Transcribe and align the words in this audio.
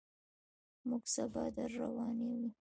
موږ 0.87 1.03
سبا 1.15 1.43
درروانېږو. 1.55 2.49